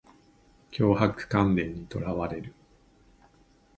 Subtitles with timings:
[0.71, 2.55] 強迫観念にとらわれる